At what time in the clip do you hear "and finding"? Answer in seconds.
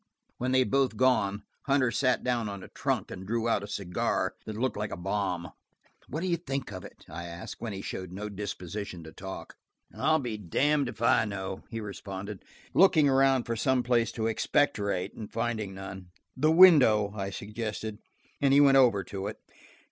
15.13-15.75